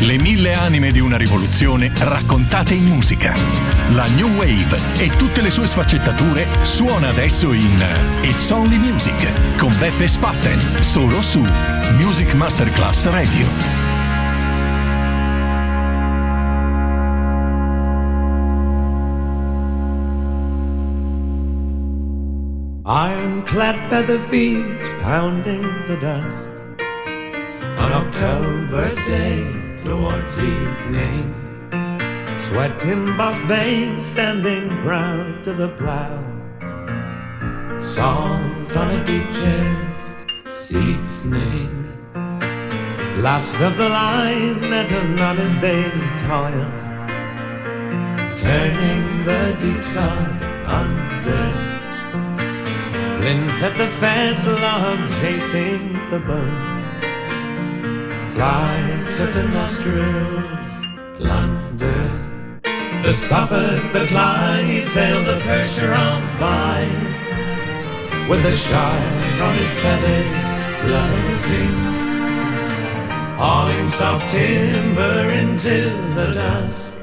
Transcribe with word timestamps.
Le 0.00 0.16
mille 0.20 0.54
anime 0.54 0.92
di 0.92 1.00
una 1.00 1.16
rivoluzione 1.16 1.90
raccontate 1.92 2.72
in 2.72 2.84
musica. 2.84 3.34
La 3.90 4.06
New 4.14 4.28
Wave 4.36 4.78
e 4.98 5.08
tutte 5.16 5.40
le 5.42 5.50
sue 5.50 5.66
sfaccettature 5.66 6.46
suona 6.62 7.08
adesso 7.08 7.52
in 7.52 7.84
It's 8.22 8.48
Only 8.50 8.78
Music 8.78 9.56
con 9.56 9.76
Beppe 9.76 10.06
Spatten, 10.06 10.56
solo 10.82 11.20
su 11.20 11.44
Music 11.98 12.32
Masterclass 12.34 13.08
Radio. 13.08 13.46
Ironclad 22.84 23.76
feather 23.88 24.20
feet 24.30 24.96
pounding 25.02 25.66
the 25.86 25.98
dust 25.98 26.54
on 27.78 27.92
October's 27.92 28.94
day 29.04 29.57
towards 29.78 30.38
evening. 30.38 31.34
Sweat 32.36 32.84
embossed 32.84 33.44
veins 33.44 34.04
standing 34.04 34.68
proud 34.82 35.44
to 35.44 35.52
the 35.52 35.68
plow. 35.76 36.24
Salt 37.78 38.76
on 38.76 38.90
a 38.90 39.04
deep 39.04 39.26
chest, 39.32 40.16
seasoning. 40.48 41.94
Last 43.22 43.60
of 43.60 43.76
the 43.76 43.88
line 43.88 44.72
at 44.72 44.90
an 44.92 45.18
honest 45.18 45.60
day's 45.60 46.12
toil. 46.22 46.70
Turning 48.36 49.24
the 49.24 49.56
deep 49.60 49.82
sod 49.84 50.42
under. 50.80 51.68
Flint 53.18 53.62
at 53.62 53.76
the 53.76 53.88
fat 54.00 54.46
log 54.46 55.00
chasing 55.20 55.92
the 56.10 56.18
bone. 56.20 56.77
Flies 58.38 59.18
at 59.18 59.34
the 59.34 59.48
nostrils, 59.48 60.74
plunder. 61.16 62.04
The 63.02 63.12
Suffolk, 63.12 63.92
that 63.92 64.12
the 64.12 64.88
veil 64.90 65.24
the 65.24 65.40
Percheron 65.40 66.22
vine. 66.38 68.28
With 68.28 68.46
a 68.46 68.54
shine 68.54 69.40
on 69.42 69.54
his 69.56 69.74
feathers 69.82 70.44
floating. 70.78 71.74
Hauling 73.40 73.88
soft 73.88 74.30
timber 74.30 75.18
into 75.42 75.90
the 76.14 76.30
dust. 76.34 76.96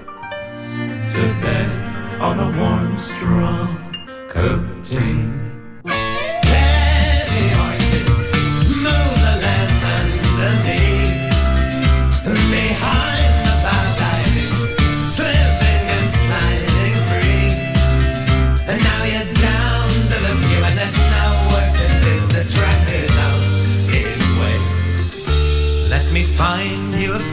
To 1.16 1.24
bed 1.44 2.22
on 2.22 2.40
a 2.40 2.50
warm 2.58 2.98
straw 2.98 3.68
coating. 4.30 5.45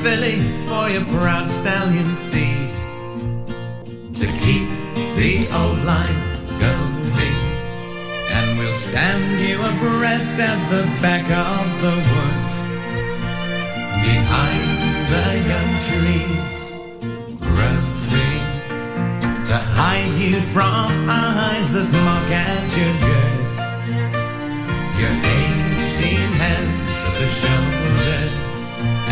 Filly 0.02 0.40
for 0.66 0.88
your 0.90 1.04
proud 1.16 1.48
stallion 1.48 2.10
seed. 2.16 2.74
To 4.18 4.26
keep 4.42 4.66
the 5.16 5.46
old 5.60 5.80
line 5.84 6.20
going. 6.58 7.06
And 8.36 8.58
we'll 8.58 8.74
stand 8.74 9.40
you 9.40 9.60
abreast 9.60 10.38
at 10.40 10.58
the 10.72 10.82
back 11.00 11.26
of 11.30 11.66
the 11.84 11.94
woods. 12.10 12.54
Behind 14.08 14.70
the 15.12 15.26
young 15.50 15.72
trees 15.88 16.56
growing. 17.46 19.44
To 19.50 19.56
hide 19.78 20.14
you 20.18 20.40
from 20.54 21.08
eyes 21.08 21.68
that 21.74 21.88
mock 22.06 22.30
at 22.30 22.68
your 22.78 22.94
girth. 23.06 23.60
Your 24.98 25.14
eighteen 25.36 26.30
hands 26.42 26.92
at 27.06 27.14
the 27.20 27.28
shoulder. 27.28 27.61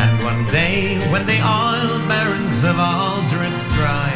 And 0.02 0.22
one 0.24 0.46
day 0.46 0.96
when 1.12 1.26
the 1.26 1.40
oil 1.44 1.92
barons 2.08 2.62
have 2.62 2.80
all 2.80 3.20
dripped 3.28 3.66
dry. 3.76 4.12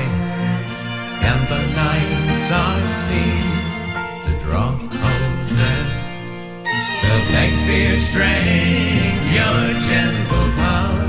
And 1.30 1.42
the 1.52 1.60
nights 1.82 2.46
are 2.64 2.86
seen 3.04 3.44
to 4.24 4.32
draw 4.44 4.70
colder. 4.78 5.76
The 7.02 7.14
beg 7.32 7.52
for 7.66 7.78
your 7.86 8.00
strength, 8.08 9.24
your 9.36 9.60
gentle 9.88 10.48
power, 10.64 11.04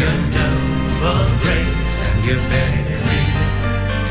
your 0.00 0.16
noble 0.34 1.26
grace 1.42 1.94
and 2.08 2.18
your 2.26 2.40
bearing. 2.50 3.06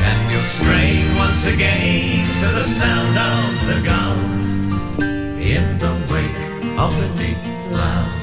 And 0.08 0.20
you'll 0.32 0.52
stray 0.58 1.04
once 1.18 1.44
again 1.44 2.24
to 2.40 2.46
the 2.58 2.66
sound 2.80 3.14
of 3.32 3.52
the 3.70 3.78
guns 3.90 4.46
in 5.54 5.76
the 5.76 5.94
wake 6.12 6.78
of 6.78 6.90
the 6.96 7.08
deep 7.20 7.38
loud 7.76 8.17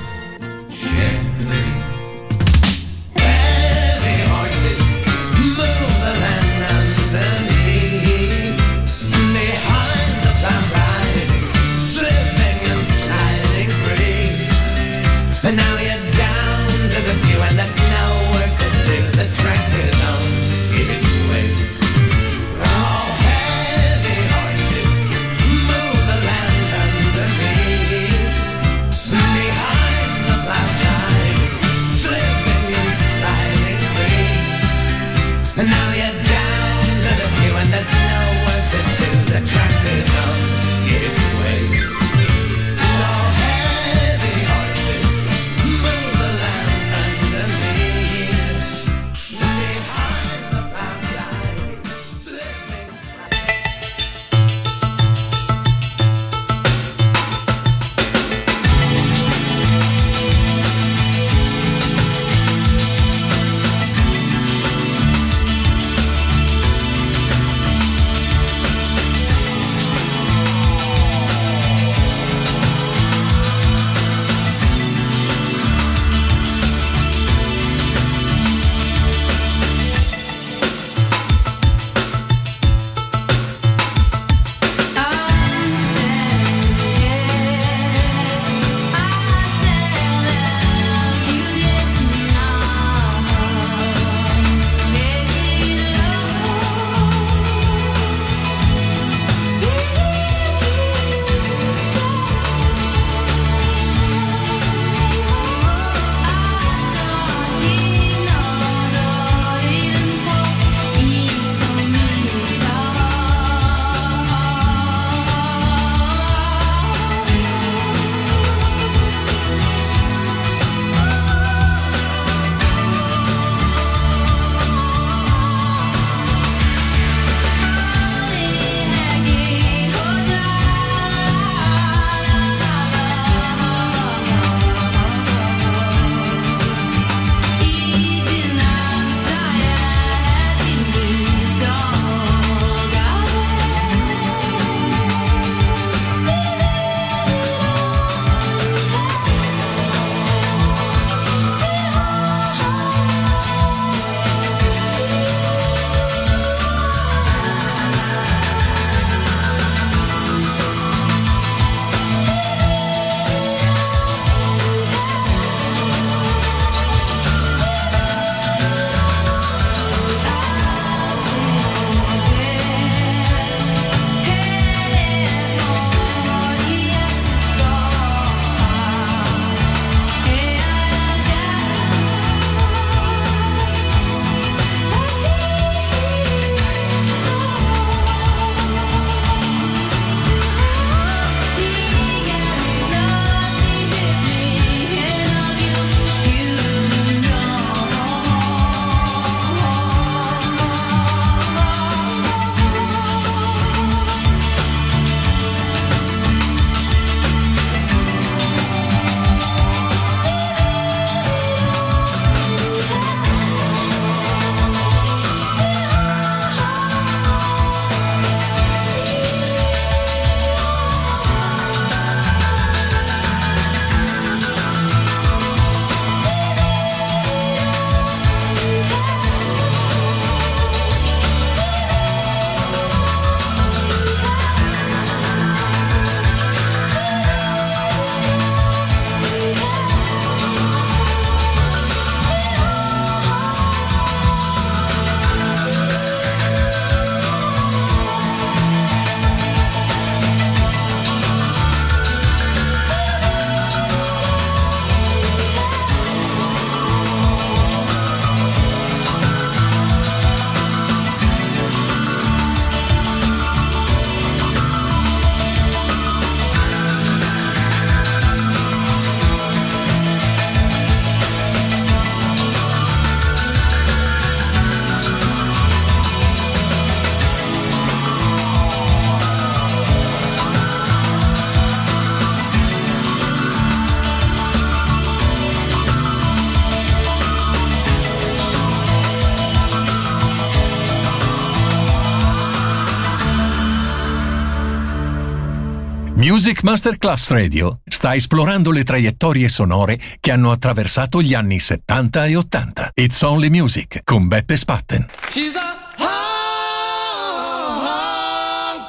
Music 296.46 296.62
Masterclass 296.62 297.32
Radio 297.32 297.80
sta 297.88 298.14
esplorando 298.14 298.70
le 298.70 298.84
traiettorie 298.84 299.48
sonore 299.48 300.00
che 300.20 300.30
hanno 300.30 300.52
attraversato 300.52 301.20
gli 301.20 301.34
anni 301.34 301.60
70 301.60 302.26
e 302.26 302.36
80. 302.36 302.92
It's 302.94 303.20
Only 303.24 303.50
Music 303.50 304.02
con 304.04 304.28
Beppe 304.28 304.56
Spatten. 304.56 305.08
She's 305.32 305.56
a 305.56 305.76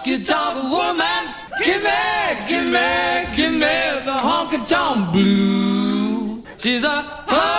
honky 0.04 0.18
guitar 0.18 0.54
woman. 0.68 1.32
Give 1.64 1.80
me, 1.80 3.24
give 3.34 3.58
the 4.04 4.10
honky 4.10 4.60
tonk 4.68 5.12
blues. 5.12 6.42
She's 6.58 6.84
a 6.84 7.24
honky 7.26 7.55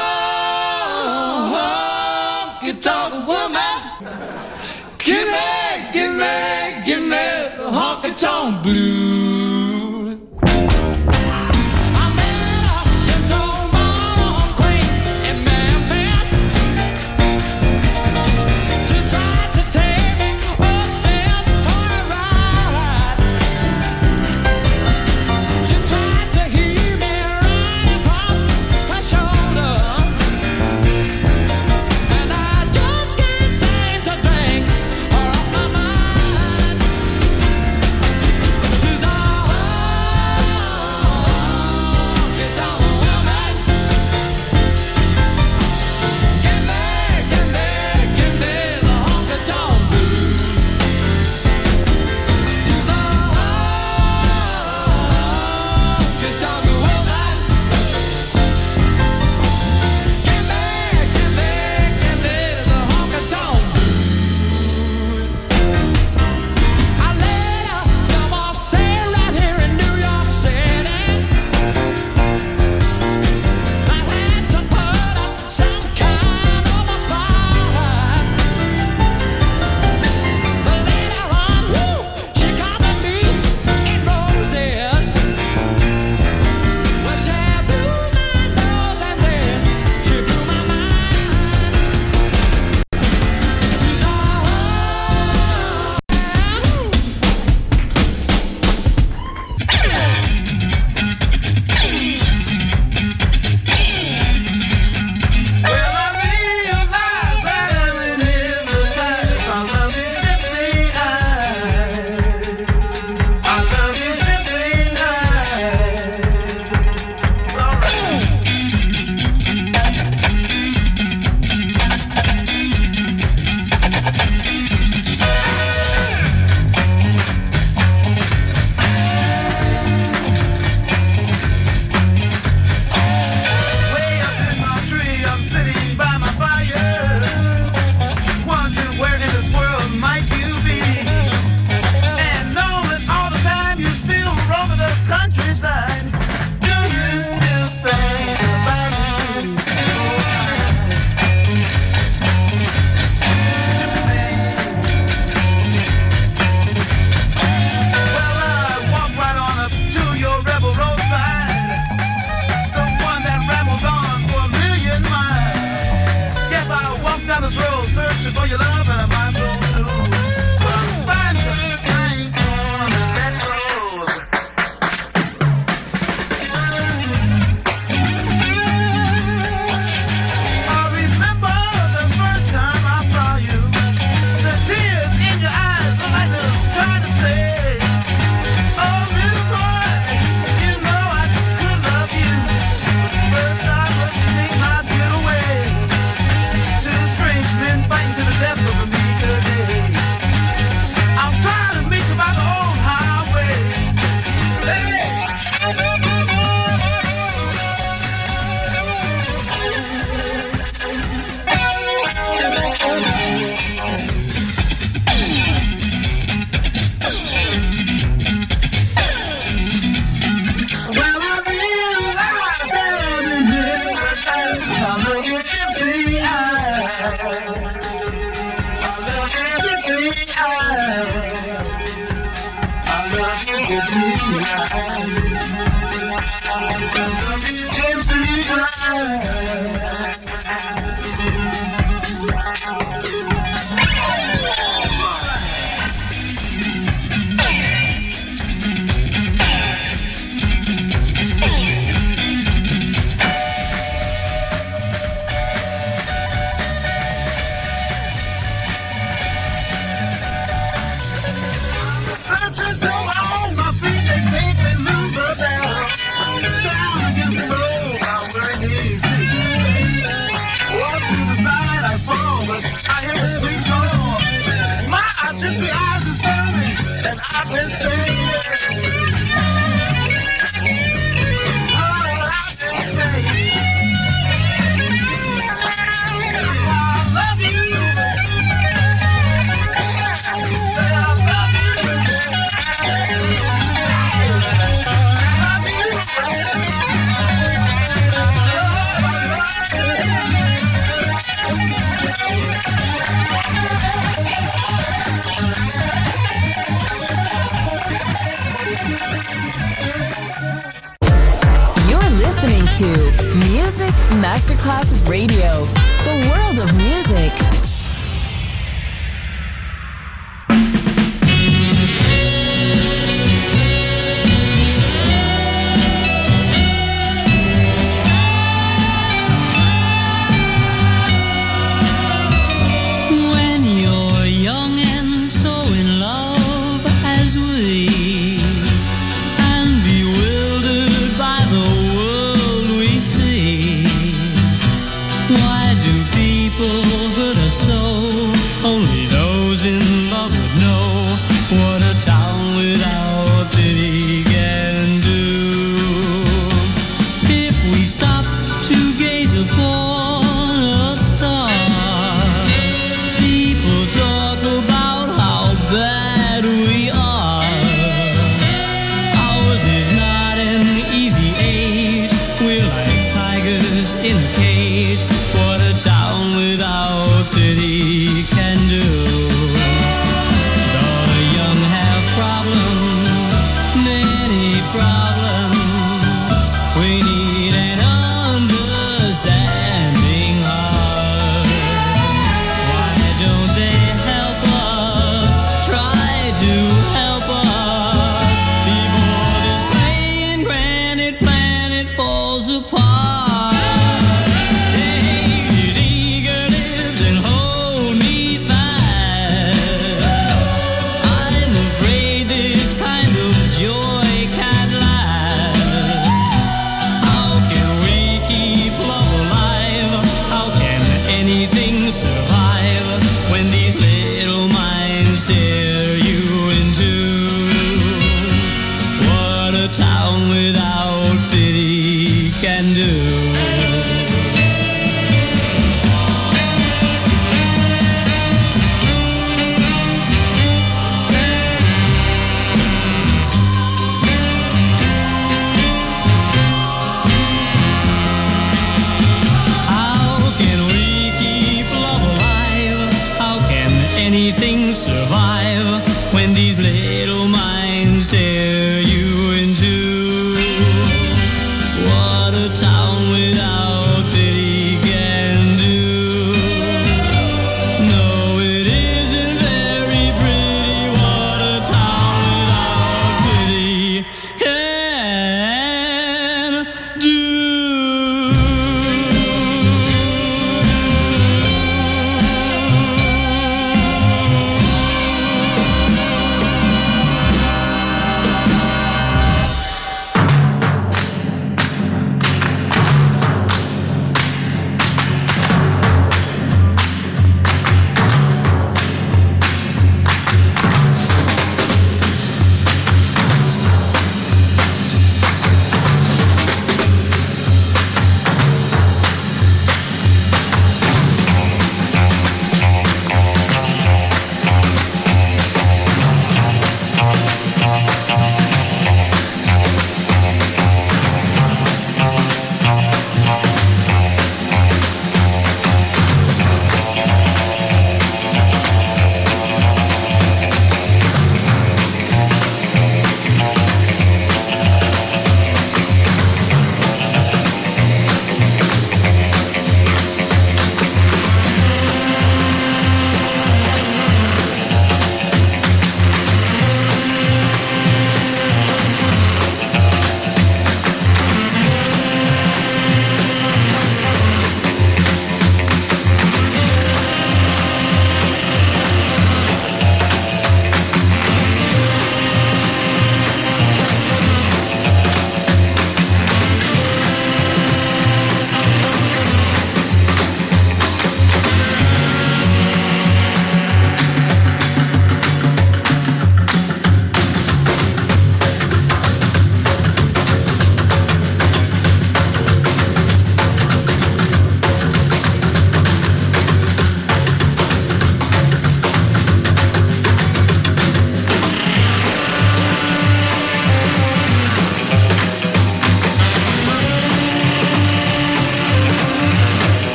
these 456.34 456.58
little 456.58 457.17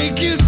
make 0.00 0.22
you 0.22 0.39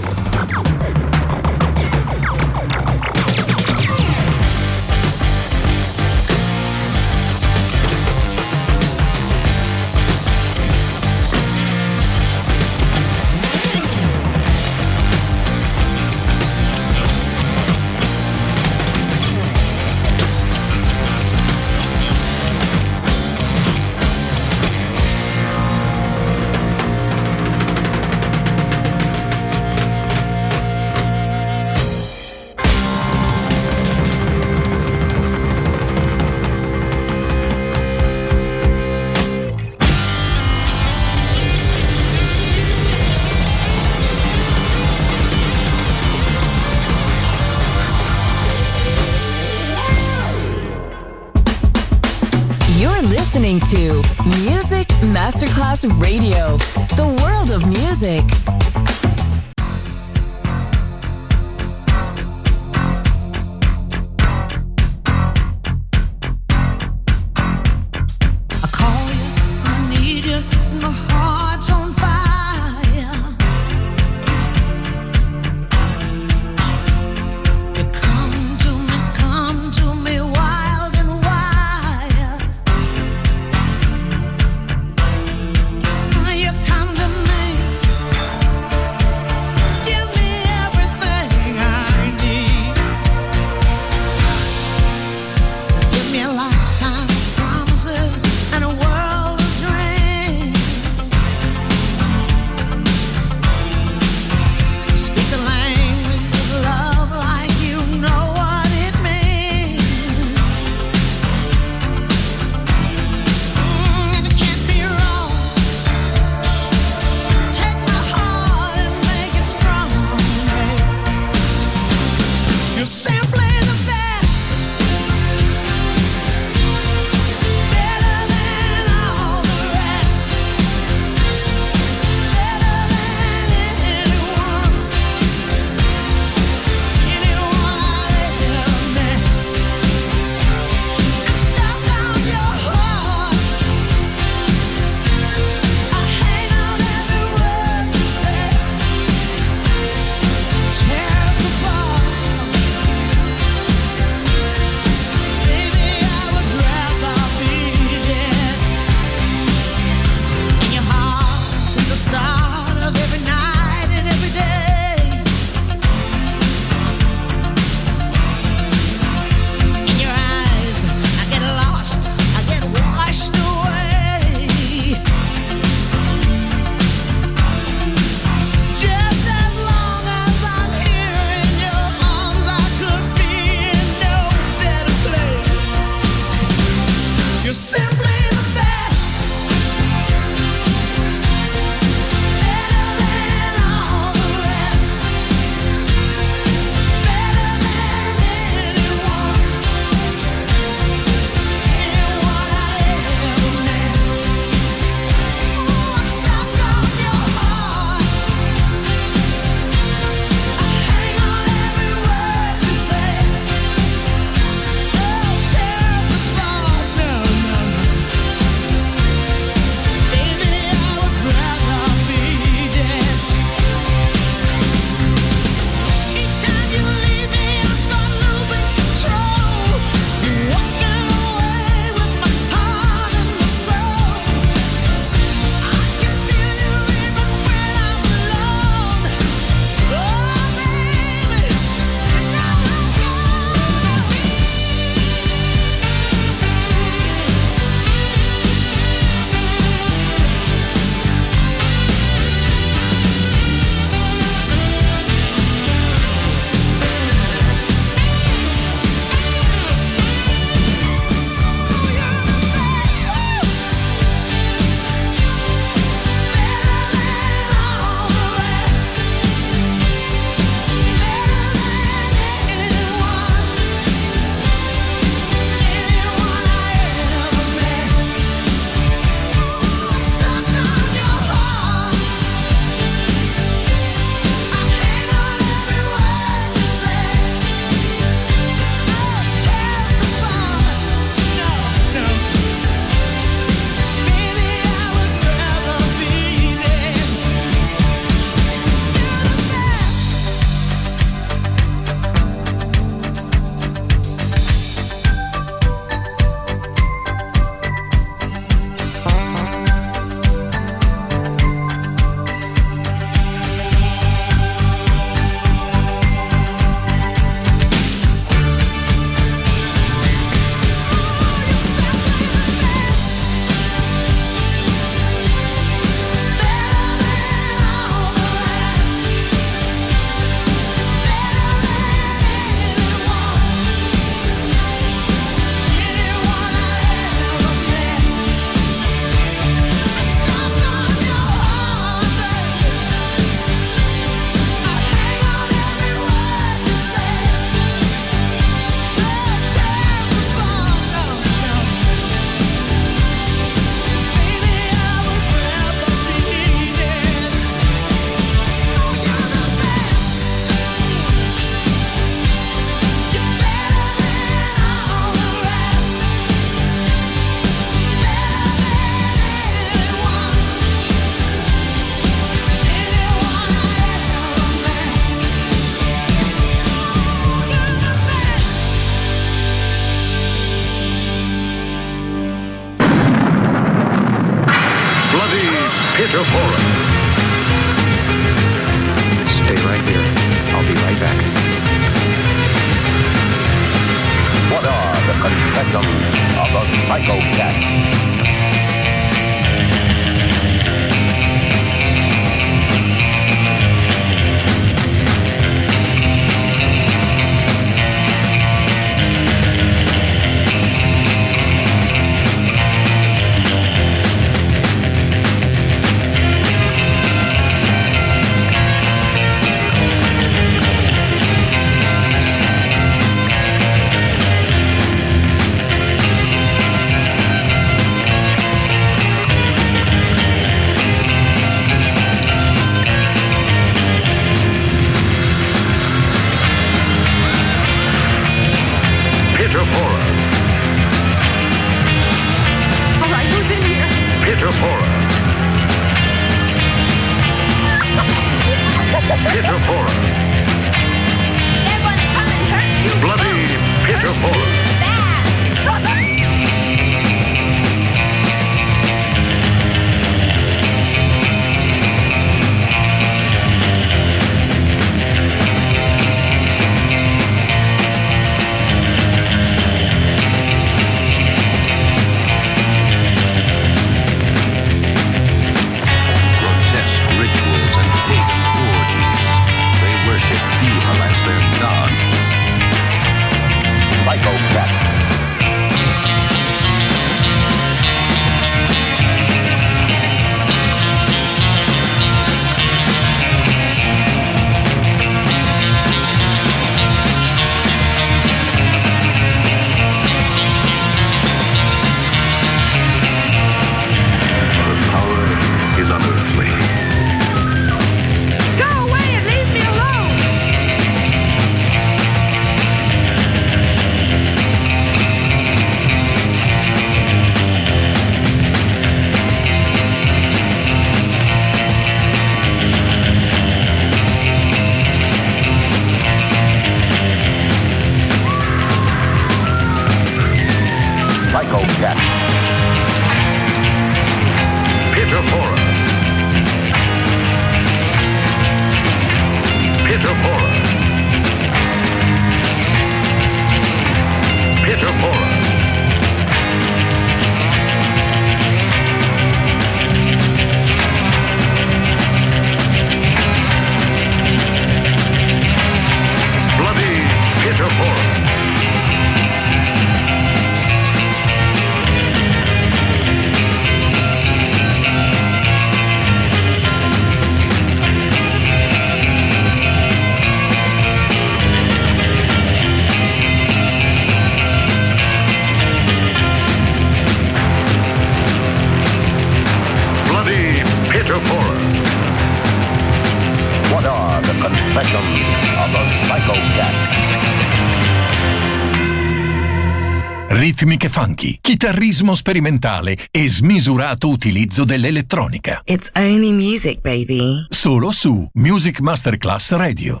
funky, 590.96 591.36
chitarrismo 591.42 592.14
sperimentale 592.14 592.96
e 593.10 593.28
smisurato 593.28 594.08
utilizzo 594.08 594.64
dell'elettronica. 594.64 595.60
It's 595.66 595.90
only 595.94 596.32
music, 596.32 596.80
baby. 596.80 597.44
Solo 597.50 597.90
su 597.90 598.26
Music 598.32 598.80
Masterclass 598.80 599.52
Radio. 599.56 600.00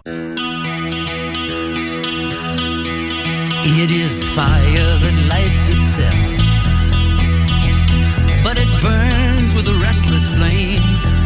It 3.62 3.90
is 3.90 4.16
the 4.16 4.24
fire 4.34 4.98
that 4.98 5.12
lights 5.28 5.68
itself, 5.68 6.16
but 8.42 8.56
it 8.56 8.68
burns 8.80 9.52
with 9.52 9.68
a 9.68 9.78
restless 9.78 10.30
flame. 10.30 11.25